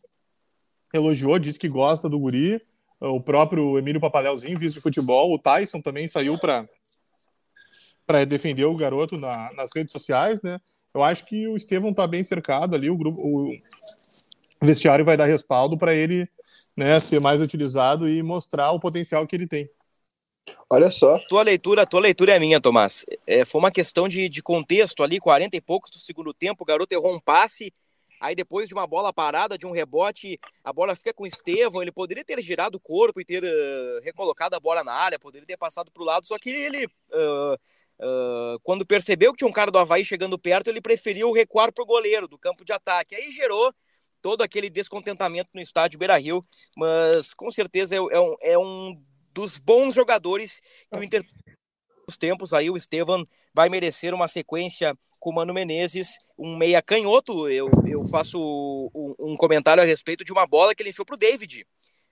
[0.94, 2.62] elogiou, disse que gosta do Guri
[3.00, 6.68] o próprio Emílio Papadelzinho, vice de futebol, o Tyson também saiu para
[8.08, 10.62] para defender o garoto na, nas redes sociais, né?
[10.94, 13.52] Eu acho que o Estevão está bem cercado ali, o grupo, o
[14.62, 16.30] vestiário vai dar respaldo para ele,
[16.76, 19.70] né, ser mais utilizado e mostrar o potencial que ele tem.
[20.70, 21.20] Olha só.
[21.28, 23.06] Tua leitura, tua leitura é minha, Tomás.
[23.26, 26.66] É, foi uma questão de, de contexto ali, 40 e poucos do segundo tempo, o
[26.66, 27.74] garoto errou um passe
[28.20, 31.82] Aí depois de uma bola parada, de um rebote, a bola fica com o Estevão.
[31.82, 35.46] Ele poderia ter girado o corpo e ter uh, recolocado a bola na área, poderia
[35.46, 39.54] ter passado para o lado, só que ele, uh, uh, quando percebeu que tinha um
[39.54, 43.16] cara do Havaí chegando perto, ele preferiu recuar para o goleiro do campo de ataque.
[43.16, 43.74] Aí gerou
[44.26, 46.44] todo aquele descontentamento no estádio Beira Rio,
[46.76, 49.00] mas com certeza é, é, um, é um
[49.32, 50.60] dos bons jogadores
[50.92, 51.24] que o Inter
[52.08, 56.82] os tempos aí o Estevam vai merecer uma sequência com o Mano Menezes, um meia
[56.82, 57.48] canhoto.
[57.48, 58.40] Eu, eu faço
[58.96, 61.64] um, um comentário a respeito de uma bola que ele enfiou para o David.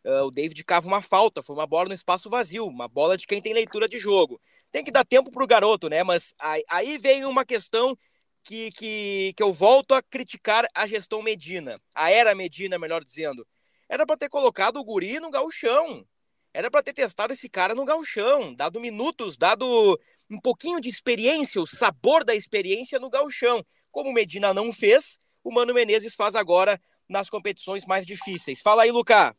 [0.05, 3.25] Uh, o David cava uma falta, foi uma bola no espaço vazio, uma bola de
[3.25, 4.39] quem tem leitura de jogo.
[4.71, 6.03] Tem que dar tempo para o garoto, né?
[6.03, 7.97] Mas aí, aí vem uma questão
[8.43, 13.47] que, que, que eu volto a criticar a gestão Medina, a era Medina, melhor dizendo.
[13.89, 16.05] Era para ter colocado o guri no galchão.
[16.53, 21.61] Era para ter testado esse cara no galchão, dado minutos, dado um pouquinho de experiência,
[21.61, 23.63] o sabor da experiência no galchão.
[23.91, 28.61] Como o Medina não fez, o Mano Menezes faz agora nas competições mais difíceis.
[28.61, 29.33] Fala aí, Lucas.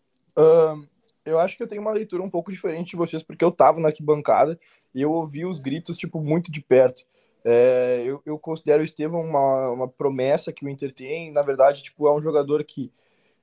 [1.24, 3.80] Eu acho que eu tenho uma leitura um pouco diferente de vocês, porque eu tava
[3.80, 4.58] na arquibancada
[4.94, 7.04] e eu ouvi os gritos, tipo, muito de perto.
[7.44, 11.30] É, eu, eu, considero o Estevam uma, uma promessa que o Inter tem.
[11.30, 12.90] Na verdade, tipo, é um jogador que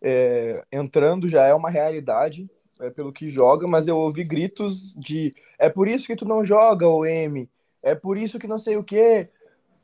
[0.02, 5.36] é, entrando já é uma realidade é, pelo que joga, mas eu ouvi gritos de
[5.60, 7.48] é por isso que tu não joga, o M,
[7.84, 9.30] é por isso que não sei o que,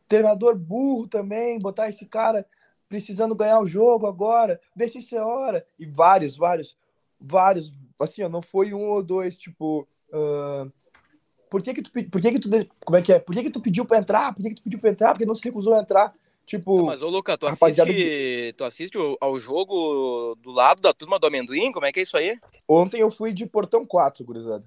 [0.08, 2.46] treinador burro também, botar esse cara
[2.90, 6.78] precisando ganhar o jogo agora, vê se isso é hora, e vários, vários,
[7.20, 10.72] vários, assim, não foi um ou dois, tipo, uh,
[11.50, 12.50] por que que tu, por que que tu,
[12.86, 14.64] como é que é, por que que tu pediu para entrar, por que que tu
[14.64, 16.14] pediu para entrar, porque não se recusou a entrar,
[16.48, 16.86] Tipo.
[16.86, 21.74] mas, ô, Luca, tu assiste, tu assiste ao jogo do lado da turma do amendoim?
[21.74, 22.40] Como é que é isso aí?
[22.66, 24.66] Ontem eu fui de Portão 4, gurizada.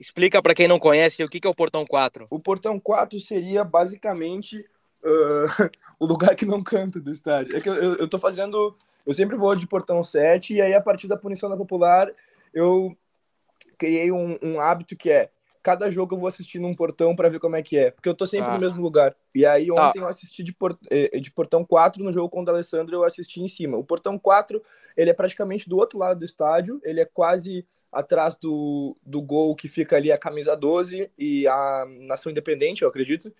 [0.00, 2.26] Explica para quem não conhece o que, que é o Portão 4.
[2.28, 4.66] O Portão 4 seria basicamente
[5.04, 7.56] uh, o lugar que não canta do estádio.
[7.56, 8.76] É que eu, eu, eu tô fazendo.
[9.06, 12.10] Eu sempre vou de Portão 7, e aí a partir da punição da popular,
[12.52, 12.96] eu
[13.78, 15.30] criei um, um hábito que é
[15.62, 18.14] cada jogo eu vou assistir num portão para ver como é que é, porque eu
[18.14, 18.54] tô sempre Tá.
[18.54, 19.14] no mesmo lugar.
[19.34, 19.88] E aí Tá.
[19.88, 23.04] ontem eu assisti de, por- eh, de portão 4 no jogo contra o Alessandro, eu
[23.04, 23.76] assisti em cima.
[23.76, 24.62] O portão 4,
[24.96, 29.54] ele é praticamente do outro lado do estádio, ele é quase atrás do, do gol
[29.56, 33.32] que fica ali a camisa 12 e a Nação Independente, eu acredito.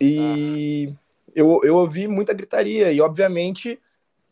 [0.00, 0.92] E
[1.34, 3.80] eu, eu ouvi muita gritaria e obviamente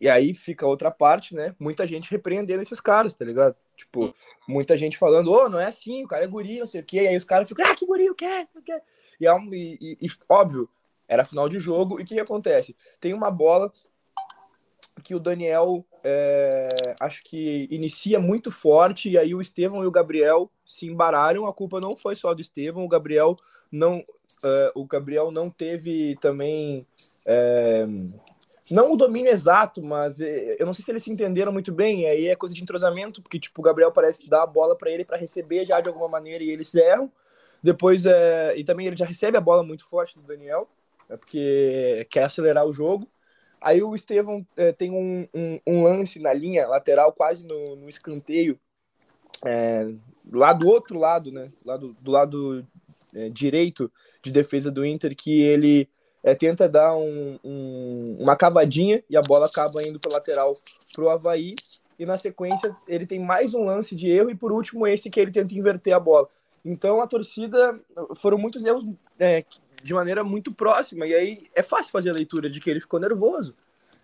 [0.00, 1.54] e aí fica outra parte, né?
[1.60, 3.54] Muita gente repreendendo esses caras, tá ligado?
[3.82, 4.14] Tipo,
[4.46, 7.02] muita gente falando, ô, não é assim, o cara é guri, não sei o quê.
[7.02, 8.46] E aí os caras ficam, ah, que guri, o quê?
[8.54, 8.80] O quê?
[9.20, 10.68] E, é um, e- e, óbvio,
[11.08, 11.98] era final de jogo.
[11.98, 12.76] E o que, que acontece?
[13.00, 13.72] Tem uma bola
[15.02, 16.68] que o Daniel, é,
[17.00, 21.46] acho que inicia muito forte, e aí o Estevão e o Gabriel se embararam.
[21.46, 23.34] A culpa não foi só do Estevão, o Gabriel
[23.70, 24.00] não,
[24.44, 26.86] é, o Gabriel não teve também.
[27.26, 27.84] é,
[28.72, 32.06] não o domínio exato, mas eh, eu não sei se eles se entenderam muito bem.
[32.06, 35.04] Aí é coisa de entrosamento, porque tipo o Gabriel parece dar a bola para ele
[35.04, 37.10] para receber já de alguma maneira e eles erram.
[37.62, 40.68] Depois é, e também ele já recebe a bola muito forte do Daniel,
[41.08, 43.08] é porque quer acelerar o jogo.
[43.60, 47.88] Aí o Estevão eh, tem um, um, um lance na linha lateral, quase no, no
[47.88, 48.58] escanteio,
[49.44, 49.92] é,
[50.32, 51.52] lá do outro lado, né?
[51.64, 52.66] Lá do, do lado
[53.14, 53.90] eh, direito
[54.22, 55.88] de defesa do Inter, que ele
[56.22, 60.56] é, tenta dar um, um- uma cavadinha e a bola acaba indo para lateral
[60.94, 61.54] pro Havaí.
[61.98, 65.20] E na sequência ele tem mais um lance de erro e por último esse que
[65.20, 66.28] ele tenta inverter a bola.
[66.64, 67.78] Então a torcida
[68.16, 68.84] foram muitos erros
[69.18, 69.44] é,
[69.82, 72.98] de maneira muito próxima e aí é fácil fazer a leitura de que ele ficou
[73.00, 73.54] nervoso.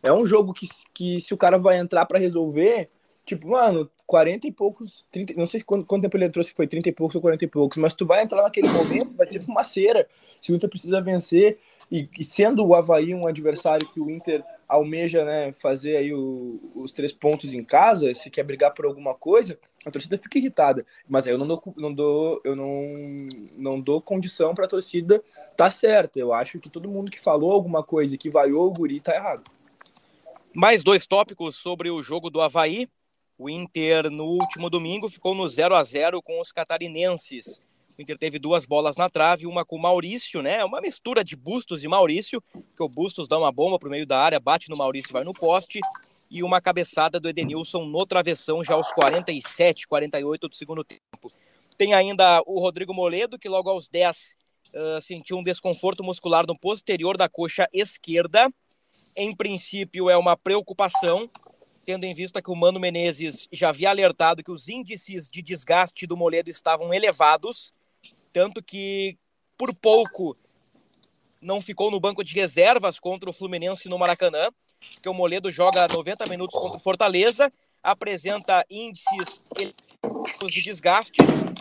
[0.02, 2.88] É um jogo que, que se o cara vai entrar para resolver,
[3.28, 6.66] tipo, mano, 40 e poucos, 30, não sei quanto, quanto tempo ele entrou, se foi
[6.66, 9.40] 30 e poucos ou 40 e poucos, mas tu vai entrar naquele momento, vai ser
[9.40, 10.08] fumaceira.
[10.40, 11.58] Se o Inter precisa vencer,
[11.92, 16.58] e, e sendo o Havaí um adversário que o Inter almeja né, fazer aí o-
[16.74, 20.84] os três pontos em casa, se quer brigar por alguma coisa, a torcida fica irritada.
[21.08, 22.72] Mas aí eu não dou, não dou, eu não,
[23.56, 25.22] não dou condição para a torcida
[25.56, 26.18] tá certa.
[26.18, 29.14] Eu acho que todo mundo que falou alguma coisa e que vaiou o guri tá
[29.14, 29.50] errado.
[30.54, 32.88] Mais dois tópicos sobre o jogo do Havaí.
[33.38, 37.60] O Inter, no último domingo, ficou no 0 a 0 com os catarinenses.
[37.96, 40.64] O Inter teve duas bolas na trave, uma com o Maurício, né?
[40.64, 44.18] Uma mistura de Bustos e Maurício, que o Bustos dá uma bomba pro meio da
[44.18, 45.80] área, bate no Maurício e vai no poste.
[46.30, 51.32] E uma cabeçada do Edenilson no travessão, já aos 47, 48 do segundo tempo.
[51.76, 54.36] Tem ainda o Rodrigo Moledo, que logo aos 10
[54.74, 58.52] ah, sentiu um desconforto muscular no posterior da coxa esquerda.
[59.16, 61.28] Em princípio, é uma preocupação,
[61.88, 66.06] tendo em vista que o Mano Menezes já havia alertado que os índices de desgaste
[66.06, 67.72] do Moledo estavam elevados,
[68.30, 69.16] tanto que
[69.56, 70.36] por pouco
[71.40, 74.50] não ficou no banco de reservas contra o Fluminense no Maracanã,
[74.92, 77.50] porque o Moledo joga 90 minutos contra o Fortaleza,
[77.82, 79.42] apresenta índices
[80.46, 81.18] de desgaste,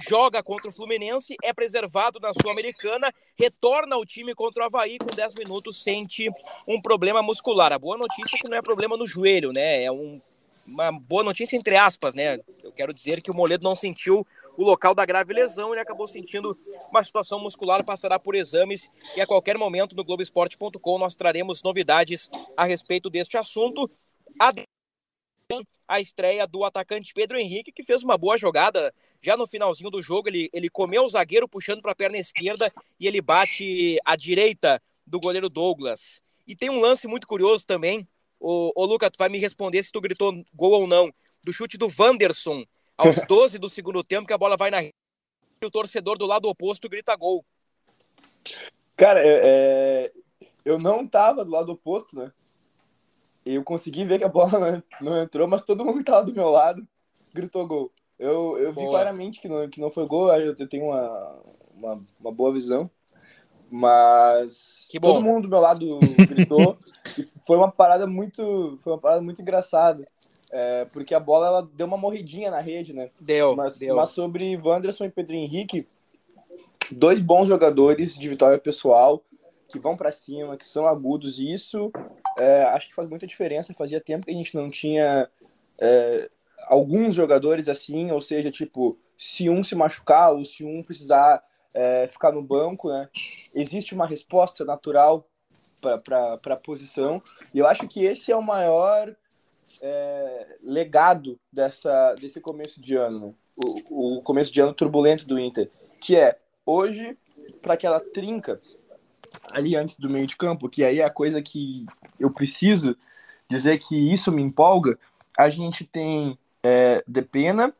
[0.07, 5.07] joga contra o Fluminense, é preservado na Sul-Americana, retorna ao time contra o Havaí com
[5.07, 6.29] 10 minutos, sente
[6.67, 7.73] um problema muscular.
[7.73, 9.83] A boa notícia é que não é problema no joelho, né?
[9.83, 10.21] É um-
[10.65, 12.39] uma boa notícia entre aspas, né?
[12.63, 14.25] Eu quero dizer que o Moledo não sentiu
[14.57, 16.51] o local da grave lesão, ele acabou sentindo
[16.91, 22.29] uma situação muscular, passará por exames e a qualquer momento no Globoesporte.com nós traremos novidades
[22.55, 23.89] a respeito deste assunto.
[24.39, 24.51] A
[25.87, 30.01] a estreia do atacante Pedro Henrique, que fez uma boa jogada já no finalzinho do
[30.01, 30.27] jogo.
[30.27, 34.81] Ele, ele comeu o zagueiro puxando para a perna esquerda e ele bate à direita
[35.05, 36.21] do goleiro Douglas.
[36.45, 38.07] E tem um lance muito curioso também.
[38.39, 41.11] O, o Luca, tu vai me responder se tu gritou gol ou não.
[41.45, 42.65] Do chute do Wanderson,
[42.97, 44.93] aos 12 do segundo tempo, que a bola vai na rede
[45.61, 47.43] e o torcedor do lado oposto grita gol.
[48.95, 50.11] Cara, é, é,
[50.63, 52.31] eu não tava do lado oposto, né?
[53.53, 56.49] Eu consegui ver que a bola não, entrou, mas todo mundo que tava do meu
[56.49, 56.85] lado
[57.33, 57.91] gritou gol.
[58.17, 58.89] Eu, eu vi Boa.
[58.89, 61.35] claramente que não, que não foi gol, eu, tenho uma,
[61.75, 62.89] uma, uma boa visão.
[63.69, 66.77] Mas todo mundo do meu lado gritou.
[67.17, 68.79] e foi uma parada muito.
[68.81, 70.07] Foi uma parada muito engraçada.
[70.49, 73.09] É, porque a bola ela deu uma morridinha na rede, né?
[73.19, 73.97] Deu, Mas, deu.
[73.97, 75.85] mas sobre Wanderson e Pedro Henrique,
[76.89, 79.21] dois bons jogadores de vitória pessoal,
[79.67, 81.91] que vão para cima, que são agudos, e isso
[82.39, 83.73] é, acho que faz muita diferença.
[83.73, 85.29] Fazia tempo que a gente não tinha
[85.79, 86.29] é,
[86.67, 92.07] alguns jogadores assim, ou seja, tipo, se um se machucar ou se um precisar é,
[92.07, 93.09] ficar no banco, né?
[93.53, 95.27] Existe uma resposta natural
[95.81, 97.21] para a posição,
[97.53, 99.15] e eu acho que esse é o maior
[99.81, 103.33] é, legado dessa, desse começo de ano, né?
[103.89, 105.69] o, o começo de ano turbulento do Inter,
[106.01, 107.17] que é hoje,
[107.61, 108.59] para aquela trinca
[109.51, 111.85] ali antes do meio de campo, que aí é a coisa que
[112.19, 112.95] eu preciso
[113.49, 114.99] dizer que isso me empolga,
[115.37, 117.73] a gente tem é, Depena,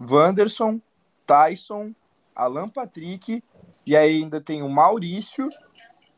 [0.00, 0.80] Wanderson,
[1.26, 1.94] Tyson,
[2.34, 3.42] Alan Patrick
[3.86, 5.48] e ainda tem o Maurício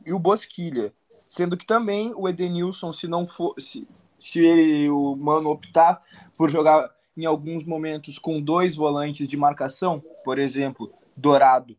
[0.05, 0.93] e o Bosquilha.
[1.29, 3.55] Sendo que também o Edenilson, se não for.
[3.59, 3.87] Se,
[4.19, 6.03] se ele, o Mano optar
[6.37, 11.77] por jogar em alguns momentos com dois volantes de marcação, por exemplo, Dourado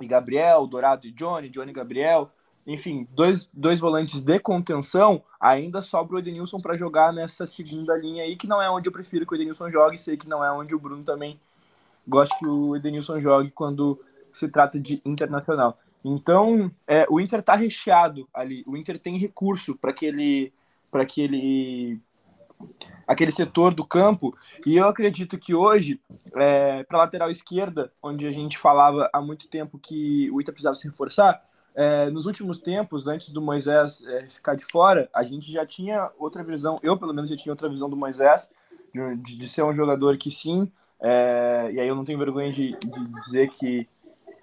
[0.00, 2.30] e Gabriel, Dourado e Johnny, Johnny e Gabriel,
[2.66, 8.24] enfim, dois, dois volantes de contenção, ainda sobra o Edenilson para jogar nessa segunda linha
[8.24, 10.52] aí, que não é onde eu prefiro que o Edenilson jogue, sei que não é
[10.52, 11.40] onde o Bruno também
[12.06, 13.98] gosta que o Edenilson jogue quando
[14.32, 15.78] se trata de internacional.
[16.04, 20.52] Então, é, o Inter está recheado ali, o Inter tem recurso para aquele,
[20.90, 22.00] para aquele
[23.10, 24.32] aquele setor do campo.
[24.64, 26.00] E eu acredito que hoje,
[26.36, 30.54] é, para a lateral esquerda, onde a gente falava há muito tempo que o Inter
[30.54, 31.42] precisava se reforçar,
[31.74, 36.08] é, nos últimos tempos, antes do Moisés é, ficar de fora, a gente já tinha
[36.20, 38.48] outra visão, eu pelo menos já tinha outra visão do Moisés,
[38.94, 40.70] de, de ser um jogador que sim,
[41.00, 43.88] é, e aí eu não tenho vergonha de, de dizer que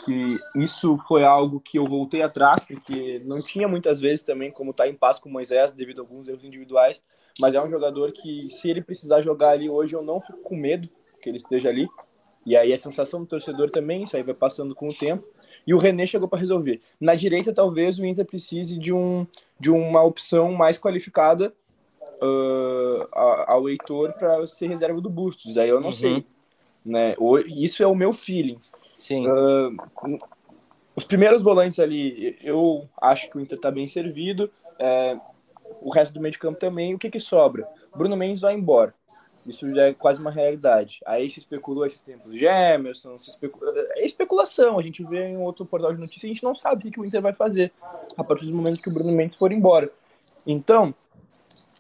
[0.04, 4.72] que isso foi algo que eu voltei atrás, porque não tinha muitas vezes também como
[4.72, 7.02] estar tá em paz com o Moisés devido a alguns erros individuais,
[7.40, 10.56] mas é um jogador que se ele precisar jogar ali hoje eu não fico com
[10.56, 10.88] medo
[11.22, 11.88] que ele esteja ali.
[12.46, 15.28] E aí a sensação do torcedor também, isso aí vai passando com o tempo.
[15.66, 16.80] E o René chegou para resolver.
[17.00, 19.28] Na direita, talvez o Inter precise de, um,
[19.60, 21.54] de uma opção mais qualificada
[22.22, 25.58] uh, ao Heitor para ser reserva do Bustos.
[25.58, 25.94] Aí eu não uhum.
[25.94, 26.26] sei.
[26.86, 27.16] Né?
[27.48, 28.62] Isso é o meu feeling.
[28.98, 29.28] Sim.
[29.28, 29.78] Uh,
[30.96, 34.52] os primeiros volantes ali, eu acho que o Inter está bem servido.
[34.80, 35.18] É,
[35.80, 36.96] o resto do meio de campo também.
[36.96, 37.70] O que, que sobra?
[37.96, 38.94] Bruno Mendes vai embora.
[39.46, 41.00] Isso já é quase uma realidade.
[41.06, 43.72] Aí se especulou esses tempos Gemerson, se especula...
[43.76, 44.80] é especulação.
[44.80, 47.06] A gente vê em outro portal de notícias, a gente não sabe o que, o
[47.06, 47.72] Inter vai fazer
[48.18, 49.92] a partir do momento que o Bruno Mendes for embora.
[50.46, 50.94] Então,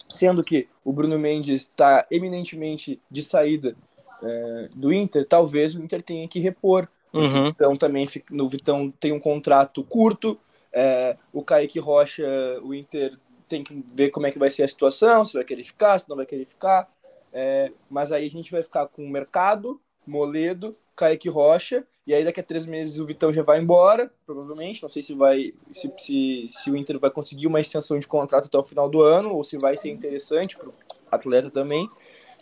[0.09, 3.75] sendo que o Bruno Mendes está eminentemente de saída
[4.21, 6.87] é, do Inter, talvez o Inter tenha que repor
[7.19, 7.47] Uhum.
[7.47, 10.39] Então também no Vitão tem um contrato curto.
[10.71, 12.25] É, o Kaique Rocha,
[12.61, 15.63] o Inter tem que ver como é que vai ser a situação, se vai querer
[15.63, 16.89] ficar, se não vai querer ficar.
[17.31, 22.23] É, mas aí a gente vai ficar com o Mercado, Moledo, Kaique Rocha, e aí
[22.23, 24.81] daqui a três meses o Vitão já vai embora, provavelmente.
[24.81, 28.45] Não sei se vai se, se, se o Inter vai conseguir uma extensão de contrato
[28.45, 30.73] até o final do ano, ou se vai ser interessante para o
[31.11, 31.83] atleta também.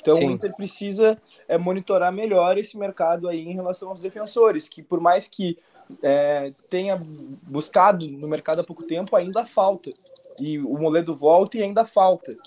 [0.05, 0.27] Então Sim.
[0.27, 4.99] o Inter precisa é, monitorar melhor esse mercado aí em relação aos defensores, que por
[4.99, 5.57] mais que
[6.03, 6.95] é, tenha
[7.41, 9.89] buscado no mercado há pouco tempo, ainda falta.
[10.39, 12.37] E o Moledo volta e ainda falta.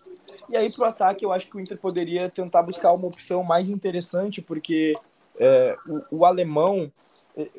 [0.49, 3.43] E aí para o ataque eu acho que o Inter poderia tentar buscar uma opção
[3.43, 4.97] mais interessante, porque
[5.37, 6.93] é, o, o alemão,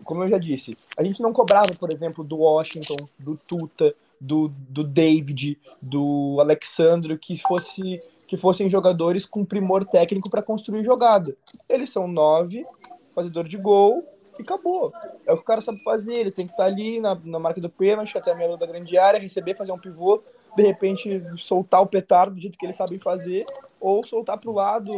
[0.06, 4.50] como eu já disse, a gente não cobrava, por exemplo, do Washington, do Tuta, do,
[4.50, 11.36] do David, do Alexandre, que, fosse, que fossem jogadores com primor técnico para construir jogada.
[11.68, 12.66] Eles são nove,
[13.14, 14.04] fazedor de gol,
[14.38, 14.92] e acabou.
[15.26, 17.40] É o que o cara sabe fazer, ele tem que estar tá ali na, na
[17.40, 20.22] marca do pênalti, até a meia da grande área, receber, fazer um pivô,
[20.56, 23.46] de repente soltar o petardo do jeito que eles sabem fazer,
[23.80, 24.92] ou soltar para o lado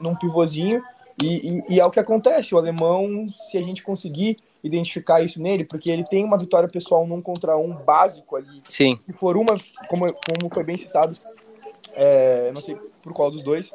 [0.00, 0.82] num pivôzinho
[1.22, 2.54] e, e, e, é o que acontece.
[2.54, 7.06] O alemão, se a gente conseguir identificar isso nele, porque ele tem uma vitória pessoal
[7.06, 8.62] num contra um básico ali.
[8.64, 8.98] Sim.
[9.06, 9.54] Se for uma,
[9.88, 11.16] como, como foi bem citado,
[11.94, 13.72] é, não sei por qual dos dois,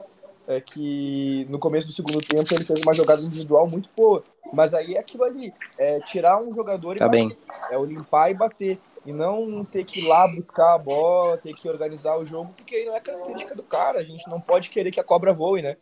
[0.48, 4.24] é que no começo do segundo tempo ele fez uma jogada individual muito boa.
[4.52, 7.30] Mas aí é aquilo ali, é tirar um jogador tá e bem.
[7.30, 7.74] bater.
[7.74, 8.80] É o limpar e bater.
[9.06, 12.76] E não ter que ir lá buscar a bola, ter que organizar o jogo, porque
[12.76, 14.00] aí não é característica do cara.
[14.00, 15.76] A gente não pode querer que a cobra voe, né?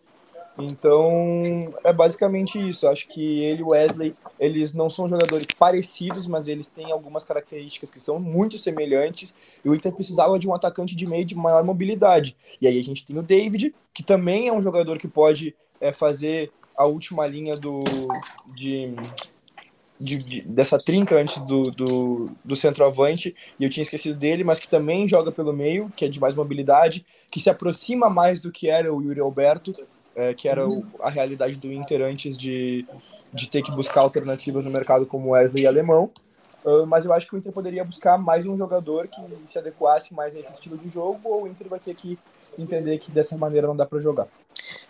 [0.63, 1.41] Então,
[1.83, 2.87] é basicamente isso.
[2.87, 7.23] Acho que ele e o Wesley, eles não são jogadores parecidos, mas eles têm algumas
[7.23, 9.33] características que são muito semelhantes.
[9.63, 12.35] E o Inter precisava de um atacante de meio de maior mobilidade.
[12.59, 15.91] E aí a gente tem o David, que também é um jogador que pode é,
[15.91, 17.83] fazer a última linha do,
[18.55, 18.95] de,
[19.99, 24.59] de, de, dessa trinca antes do, do, do centroavante, e eu tinha esquecido dele, mas
[24.59, 28.51] que também joga pelo meio, que é de mais mobilidade, que se aproxima mais do
[28.51, 29.75] que era o Yuri Alberto,
[30.15, 32.85] é, que era o, a realidade do Inter antes de,
[33.33, 36.11] de ter que buscar alternativas no mercado como Wesley e Alemão.
[36.63, 40.13] Uh, mas eu acho que o Inter poderia buscar mais um jogador que se adequasse
[40.13, 42.19] mais a esse estilo de jogo, ou o Inter vai ter que
[42.57, 44.27] entender que dessa maneira não dá para jogar.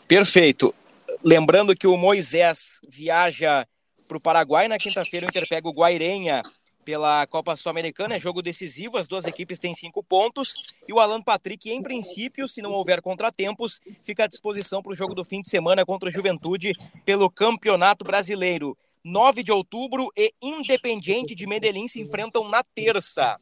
[0.07, 0.75] Perfeito.
[1.23, 3.65] Lembrando que o Moisés viaja
[4.07, 6.43] para o Paraguai na quinta-feira, o Inter pega o Guairenha
[6.83, 10.55] pela Copa Sul-Americana, é jogo decisivo, as duas equipes têm cinco pontos,
[10.87, 14.95] e o Alan Patrick, em princípio, se não houver contratempos, fica à disposição para o
[14.95, 16.73] jogo do fim de semana contra o Juventude
[17.05, 18.77] pelo Campeonato Brasileiro.
[19.03, 23.39] 9 de outubro e Independiente de Medellín se enfrentam na terça.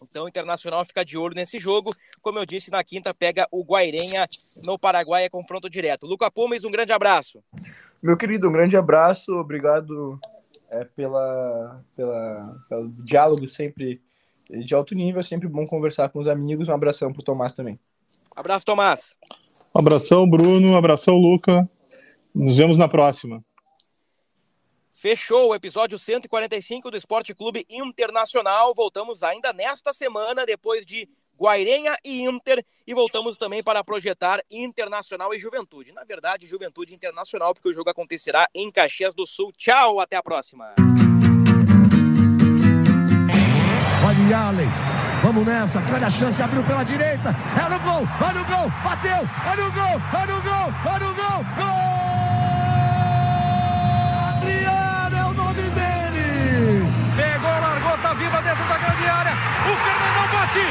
[0.00, 1.94] Então o Internacional fica de olho nesse jogo.
[2.22, 4.28] Como eu disse, na quinta pega o Guairenha
[4.62, 6.06] no Paraguai, é confronto direto.
[6.06, 7.42] Luca Pumes, um grande abraço.
[8.00, 9.32] Meu querido, um grande abraço.
[9.32, 10.20] Obrigado
[10.70, 14.00] é, pela, pela, pelo diálogo sempre
[14.48, 15.20] de alto nível.
[15.20, 16.68] É sempre bom conversar com os amigos.
[16.68, 17.78] Um abração pro Tomás também.
[18.34, 19.16] Abraço, Tomás.
[19.74, 20.68] Um abração, Bruno.
[20.68, 21.68] Um abração, Luca.
[22.34, 23.44] Nos vemos na próxima.
[24.92, 28.74] Fechou o episódio 145 do Esporte Clube Internacional.
[28.74, 31.08] Voltamos ainda nesta semana, depois de
[31.38, 35.92] Guairenha e Inter, e voltamos também para projetar Internacional e Juventude.
[35.92, 39.52] Na verdade, Juventude Internacional, porque o jogo acontecerá em Caxias do Sul.
[39.56, 40.74] Tchau, até a próxima.
[44.06, 44.68] Olha Allen,
[45.22, 49.28] vamos nessa, grande a chance, abriu pela direita, é no gol, olha o gol, bateu,
[49.50, 51.88] olha o gol, olha o gol, olha o gol, gol!
[58.02, 59.32] Tá viva dentro da grande área.
[59.66, 60.64] O Fernandão bate.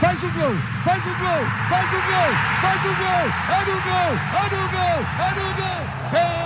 [0.00, 3.26] Faz o gol, faz o gol, faz o gol, faz o gol.
[3.48, 5.80] É no gol, é no gol, é no gol.
[6.12, 6.43] É